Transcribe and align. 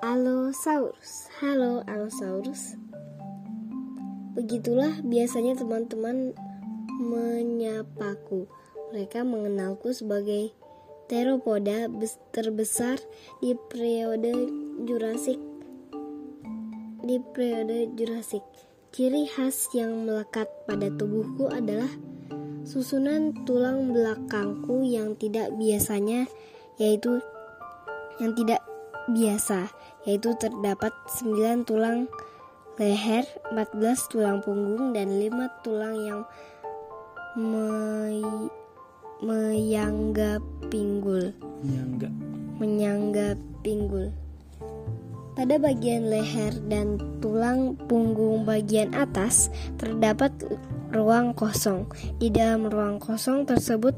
Allosaurus. 0.00 1.28
Halo 1.44 1.84
Allosaurus. 1.84 2.72
Begitulah 4.32 4.96
biasanya 5.04 5.60
teman-teman 5.60 6.32
menyapaku. 6.96 8.48
Mereka 8.96 9.28
mengenalku 9.28 9.92
sebagai 9.92 10.56
teropoda 11.04 11.92
terbesar 12.32 12.96
di 13.44 13.52
periode 13.68 14.32
Jurassic. 14.88 15.36
Di 17.04 17.20
periode 17.36 17.92
Jurassic, 17.92 18.40
ciri 18.96 19.28
khas 19.28 19.68
yang 19.76 20.08
melekat 20.08 20.48
pada 20.64 20.88
tubuhku 20.96 21.52
adalah 21.52 21.92
susunan 22.64 23.36
tulang 23.44 23.92
belakangku 23.92 24.80
yang 24.80 25.12
tidak 25.20 25.52
biasanya 25.60 26.24
yaitu 26.80 27.20
yang 28.16 28.32
tidak 28.32 28.64
biasa 29.12 29.68
yaitu 30.08 30.32
terdapat 30.40 30.94
9 31.20 31.68
tulang 31.68 32.08
leher, 32.80 33.28
14 33.52 34.08
tulang 34.08 34.40
punggung 34.40 34.96
dan 34.96 35.20
5 35.20 35.64
tulang 35.66 35.96
yang 36.00 36.22
me 37.36 38.24
meyangga 39.20 40.40
pinggul. 40.72 41.36
Menyangga. 41.60 42.08
Menyangga 42.56 43.28
pinggul. 43.60 44.08
Pada 45.36 45.60
bagian 45.60 46.08
leher 46.08 46.56
dan 46.68 46.96
tulang 47.20 47.76
punggung 47.84 48.48
bagian 48.48 48.96
atas 48.96 49.52
terdapat 49.76 50.32
ruang 50.92 51.36
kosong. 51.36 51.86
Di 52.16 52.32
dalam 52.32 52.66
ruang 52.66 52.96
kosong 52.96 53.44
tersebut 53.44 53.94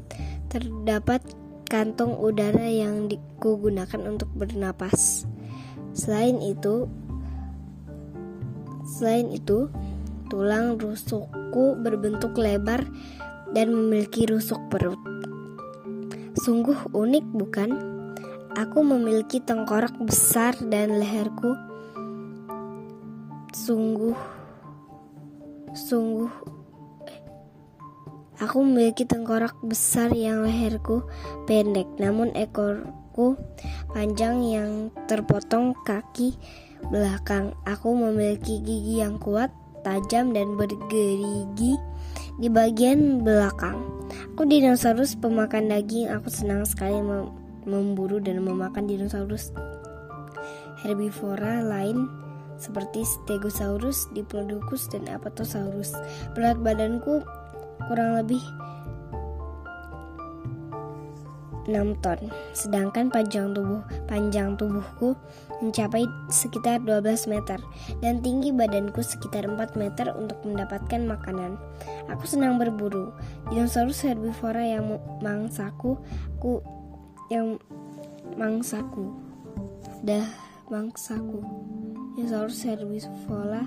terdapat 0.51 1.23
kantong 1.73 2.13
udara 2.21 2.69
yang 2.69 3.09
digunakan 3.09 3.97
untuk 4.05 4.29
bernapas. 4.37 5.25
Selain 5.97 6.37
itu, 6.37 6.85
selain 8.85 9.33
itu, 9.33 9.73
tulang 10.29 10.77
rusukku 10.77 11.73
berbentuk 11.81 12.37
lebar 12.37 12.85
dan 13.57 13.73
memiliki 13.73 14.29
rusuk 14.29 14.61
perut. 14.69 15.01
Sungguh 16.37 16.77
unik, 16.93 17.25
bukan? 17.33 17.69
Aku 18.53 18.85
memiliki 18.85 19.41
tengkorak 19.41 19.97
besar 19.97 20.53
dan 20.69 21.01
leherku 21.01 21.57
sungguh 23.53 24.17
sungguh 25.73 26.29
Aku 28.41 28.65
memiliki 28.65 29.05
tengkorak 29.05 29.53
besar 29.61 30.09
yang 30.09 30.41
leherku 30.41 31.05
pendek, 31.45 31.85
namun 32.01 32.33
ekorku 32.33 33.37
panjang 33.93 34.41
yang 34.41 34.71
terpotong 35.05 35.77
kaki 35.85 36.33
belakang. 36.89 37.53
Aku 37.69 37.93
memiliki 37.93 38.57
gigi 38.63 39.05
yang 39.05 39.21
kuat, 39.21 39.53
tajam 39.85 40.33
dan 40.33 40.57
bergerigi 40.57 41.77
di 42.41 42.47
bagian 42.49 43.21
belakang. 43.21 43.77
Aku 44.33 44.49
dinosaurus 44.49 45.13
pemakan 45.13 45.69
daging. 45.69 46.09
Aku 46.09 46.33
senang 46.33 46.65
sekali 46.65 46.97
mem 46.97 47.29
memburu 47.63 48.19
dan 48.19 48.43
memakan 48.43 48.91
dinosaurus 48.91 49.55
herbivora 50.83 51.63
lain 51.63 52.11
seperti 52.59 53.07
Stegosaurus, 53.07 54.11
Diplodocus, 54.11 54.91
dan 54.91 55.07
Apatosaurus. 55.07 55.95
Berat 56.35 56.59
badanku 56.59 57.23
kurang 57.89 58.19
lebih 58.19 58.41
6 61.67 62.03
ton. 62.03 62.19
Sedangkan 62.51 63.07
panjang 63.07 63.55
tubuh 63.55 63.83
panjang 64.07 64.59
tubuhku 64.59 65.15
mencapai 65.63 66.03
sekitar 66.27 66.83
12 66.83 67.31
meter 67.31 67.59
dan 68.03 68.19
tinggi 68.19 68.51
badanku 68.51 68.99
sekitar 68.99 69.47
4 69.47 69.79
meter 69.79 70.11
untuk 70.15 70.39
mendapatkan 70.43 71.01
makanan. 71.07 71.55
Aku 72.11 72.27
senang 72.27 72.59
berburu. 72.59 73.15
Dinosaurus 73.47 74.03
herbivora 74.03 74.63
yang 74.63 74.99
mangsaku 75.23 75.95
ku 76.39 76.59
yang 77.31 77.55
mangsaku. 78.35 79.15
Dah 80.03 80.27
mangsaku. 80.67 81.39
Dinosaurus 82.19 82.67
herbivora 82.67 83.63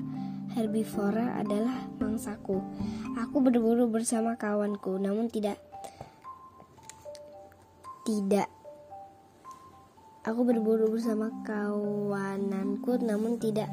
herbivora 0.56 1.36
adalah 1.36 1.84
mangsaku. 2.00 2.64
Aku 3.20 3.44
berburu 3.44 3.86
bersama 3.92 4.40
kawanku, 4.40 4.96
namun 4.96 5.28
tidak 5.28 5.60
tidak 8.08 8.48
Aku 10.26 10.42
berburu 10.42 10.90
bersama 10.90 11.30
kawananku, 11.46 12.98
namun 12.98 13.38
tidak 13.38 13.70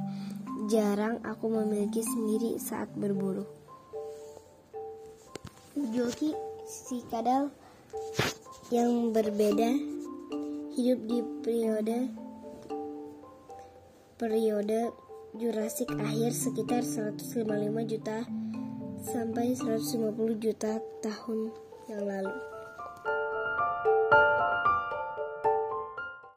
jarang 0.69 1.17
aku 1.25 1.49
memiliki 1.49 2.05
sendiri 2.05 2.61
saat 2.61 2.94
berburu. 2.94 3.41
Joki 5.73 6.38
si 6.69 7.01
kadal 7.09 7.50
yang 8.69 9.09
berbeda 9.09 9.65
hidup 10.77 11.00
di 11.09 11.19
periode 11.41 11.97
periode 14.21 14.94
Jurassic 15.33 15.89
akhir 15.97 16.29
sekitar 16.29 16.85
155 16.85 17.41
juta 17.89 18.21
sampai 19.01 19.57
150 19.57 20.13
juta 20.38 20.77
tahun 21.01 21.49
yang 21.89 22.05
lalu. 22.05 22.38